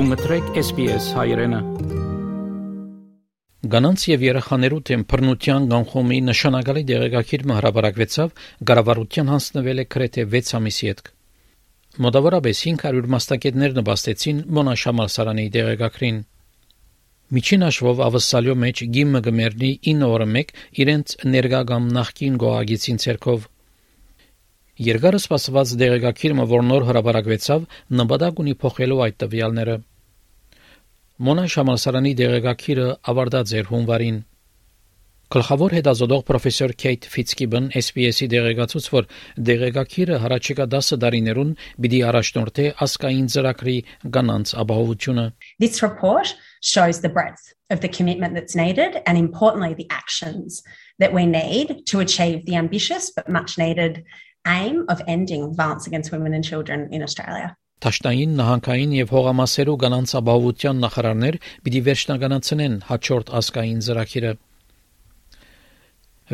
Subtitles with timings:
[0.00, 1.58] Դու մտրեք SPS հայրենը։
[3.72, 8.32] Գանանց եւ երեխաներու թեմ բռնության կանխոմի նշանակալի դեղեկագիր հրապարակվեցավ
[8.70, 11.12] գարավարության հանձնվել է քրեթե 6 ամիսի հետ։
[12.06, 16.24] Մոտավորապես 500 մասնակիցներ նպաստեցին Մոնաշամալսարանի դեղեկագրին։
[17.36, 23.50] Միջին հաշվով ավսալյո մեջ գիմը գմերնի 9 օրը մեկ իրենց ներգա կամ նախկին գոհագիցին ցերկով
[24.80, 27.64] Երկարը սպասված դեղեկագիրը, որ նոր հրապարակվեցավ,
[28.00, 29.74] նպատակ ունի փոխելու այդ տվյալները։
[31.20, 34.20] Մոնա Շամալսարանի դեղեկագիրը ավարտած էր հունվարին։
[35.30, 39.10] Գլխավոր հետազոտող պրոֆեսոր Քեյթ Ֆիցկիբն SPS-ի դեղեկացուց, որ
[39.50, 41.52] դեղեկագիրը հարաճիկա 10 տարիներուն
[41.84, 43.76] պիտի առաջնորդի ասկային ծրագրի
[44.16, 45.26] կանանց ապահովությունը։
[45.60, 46.34] This report
[46.64, 50.64] shows the breadth of the commitment that's needed and importantly the actions
[50.98, 54.02] that we need to achieve the ambitious but much needed
[54.46, 57.54] aim of ending violence against women and children in Australia.
[57.80, 64.32] Տաշտային նահանգային եւ հողամասերու կանանց ապահովության նախարարներ պիտի վերջնականացնեն հաջորդ ասկային ծրագիրը։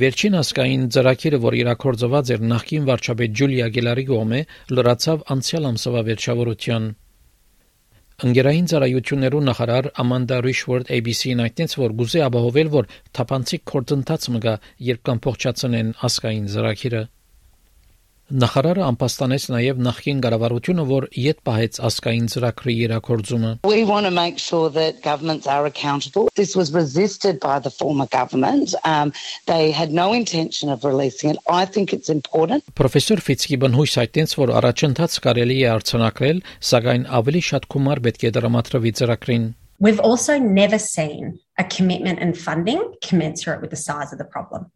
[0.00, 4.40] Վերջին ասկային ծրագիրը, որ իրակորձված էր նախկին վարչապետ Ջուլիա Գելարի կողմէ,
[4.76, 6.90] լրացավ անցյալ ամսվա վերջավորության։
[8.20, 14.54] Ընկերային ծառայություններու նախարար Ամանդա Ռիշվորդ ABC-ին այդտենց որ գուզե ապահովել, որ թափանցիկ կորտնտած մգա,
[14.90, 17.02] երբ կան փոխչացնեն ասկային ծրագիրը։
[18.30, 24.38] Նախարարը անպաստանեց նաև նախկին կառավարությունը, որ յետ պահեց ասկային ծրագրի իրակորձումը։ We want to make
[24.38, 26.30] sure that governments are accountable.
[26.36, 28.76] This was resisted by the former government.
[28.84, 29.12] Um,
[29.50, 31.38] they had no intention of releasing it.
[31.50, 32.62] I think it's important.
[32.78, 38.34] Պրոֆեսոր Ֆիցկիբն հույս այդտենց որ առաջընթաց կարելի է արձանագրել, սակայն ավելի շատ գումար պետք է
[38.38, 44.18] դրամատրվի ծրագրին։ We've also never seen a commitment and funding commensurate with the size of
[44.22, 44.70] the problem.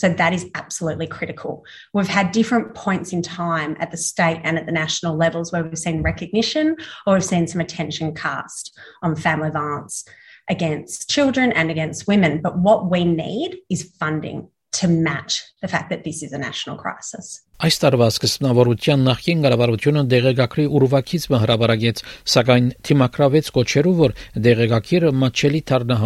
[0.00, 1.62] So that is absolutely critical.
[1.92, 5.62] We've had different points in time at the state and at the national levels where
[5.62, 10.06] we've seen recognition or we've seen some attention cast on family violence
[10.48, 12.40] against children and against women.
[12.40, 16.76] But what we need is funding to match the fact that this is a national
[16.78, 17.42] crisis.
[17.60, 22.02] Այս տարվա սկզբնավորության նախին կառավարությունը դեղեկագրի ուրվակիցը հրաբարագեց,
[22.34, 24.14] սակայն թիմակրավեց կոչերով, որ
[24.48, 26.00] դեղեկագիրը մատչելի դառնա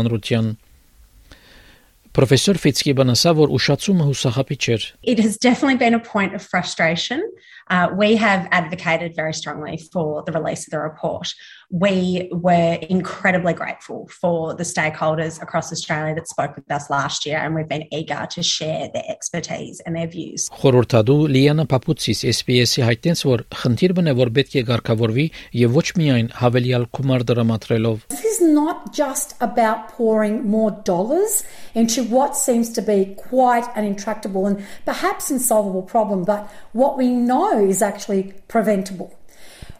[2.13, 6.41] հանրության Professor Fitzgibbon ասա, որ ուշացումը հուսահապի չէր։ It has definitely been a point of
[6.41, 7.21] frustration.
[7.69, 11.31] Uh, we have advocated very strongly for the release of the report.
[11.69, 17.37] We were incredibly grateful for the stakeholders across Australia that spoke with us last year,
[17.37, 20.49] and we've been eager to share their expertise and their views.
[20.49, 25.27] Խորհրդադու Լիանա Պապուցիս SPS-ի հայտնեց, որ խնդիրն է, որ պետք է ղեկավարվի
[25.61, 31.44] եւ ոչ միայն հավելյալ գումար դրամատրելով։ This is not just about pouring more dollars
[31.74, 37.08] into what seems to be quite an intractable and perhaps insolvable problem, but what we
[37.08, 39.12] know know is actually preventable.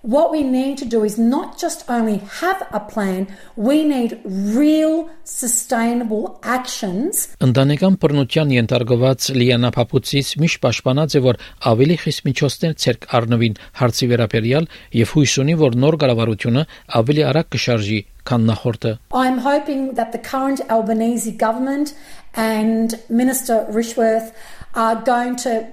[0.04, 3.26] What we need to do is not just only have a plan,
[3.56, 7.30] we need real sustainable actions.
[7.40, 11.38] Ընտանեկան բռնության ենթարկված Լիանա Փապուցից միշտ պաշտպանած է, որ
[11.70, 14.68] ավելի խիստ միջոցներ ցերկ առնվին հարցի վերաբերյալ
[15.00, 16.66] եւ հույս ունի, որ նոր կառավարությունը
[17.00, 18.92] ավելի արագ կշարժի քան նախորդը։
[19.24, 21.96] I'm hoping that the current Albanese government
[22.36, 24.36] and Minister Rishworth
[24.76, 25.64] are going to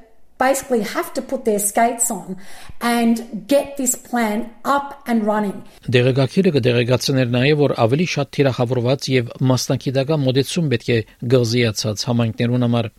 [0.44, 2.38] basically have to put their skates on
[2.82, 3.22] and
[3.54, 4.40] get this plan
[4.76, 5.58] up and running.
[5.98, 11.00] Դեղեկագիրը կդեղեկացներ նաև որ ավելի շատ թիրախավորված եւ մասնակիտական մոդեցում պետք է
[11.36, 12.92] գղզիացած համայնքներուն համար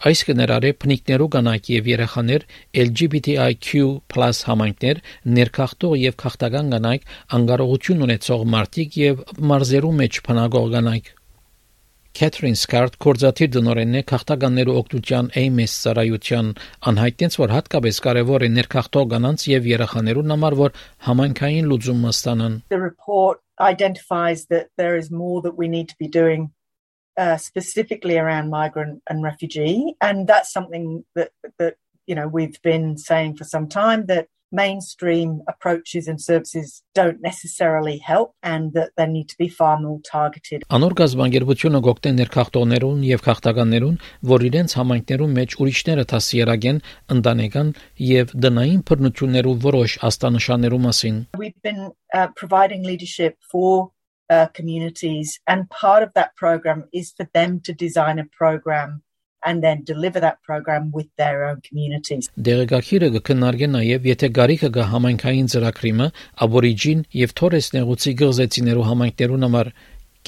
[0.00, 2.44] Այս կներառե փնիկներու կանայք եւ երեխաներ
[2.84, 3.82] LGBTIQ+
[4.48, 5.02] համայնքներ,
[5.36, 7.06] ներքախտող եւ քաղաքական կանայք,
[7.36, 11.16] անկարողություն ունեցող մարդիկ եւ մարզերու մեջ փնագող կանայք։
[12.20, 16.48] Քեթրին Սկարտ կորզաթիր դնորենն է քաղաքականներու օգնության AMS ծառայության
[16.90, 20.74] անհայտեց որ հատկապես կարևոր է ներքախտող կանանց եւ երեխաներուն համար որ
[21.06, 26.12] համանքային լուծում ստանան The report identifies that there is more that we need to be
[26.12, 26.50] doing
[27.16, 32.98] uh, specifically around migrant and refugee and that's something that that you know we've been
[32.98, 39.06] saying for some time that mainstream approaches and services don't necessarily help and that they
[39.06, 40.64] need to be far more targeted.
[40.70, 43.96] Անոր գազբանգերությունը գոկտե ներքախտողներուն եւ քաղաքականներուն,
[44.32, 46.82] որ իրենց համայնքներում մեջ ուրիշները տասիերագեն
[47.16, 47.72] ընտանեկան
[48.10, 51.22] եւ դնային բռնություններու որոշ աստանշաններու մասին.
[51.38, 53.92] We've been uh, providing leadership for
[54.30, 59.02] uh, communities and part of that program is for them to design a program
[59.44, 62.28] and then deliver that program with their own communities.
[62.48, 66.08] Դեղեկագիրը կքննարկի նաև եթե գարիքը գա համայնքային ծրագրիմը,
[66.46, 69.72] աբորիջին եւ թորես նեղուցի գղզեցիներու համայնքներուն համար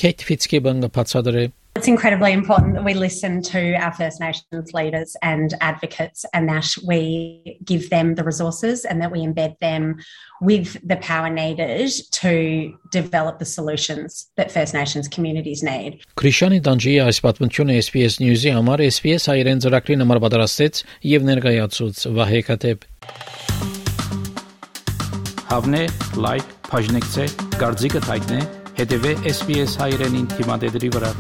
[0.00, 1.44] Քեյթ Ֆիցկեբանը բացադրե
[1.77, 6.74] It's incredibly important that we listen to our First Nations leaders and advocates and that
[6.88, 10.00] we give them the resources and that we embed them
[10.42, 16.01] with the power needed to develop the solutions that First Nations communities need.
[16.18, 20.81] Քրիշանի Դանջիի այս պատմությունը SPS News-ի համար SPS հայերեն ծրագրի համար պատրաստեց
[21.13, 22.88] եւ ներկայացուց Վահե Կատեփ։
[25.48, 25.83] Հավնե,
[26.25, 27.27] լայք, բաժնեկցե,
[27.62, 28.42] դարձիկը թայտնե,
[28.81, 31.13] հետեւե SPS հայերենին թիմադեդի վրա։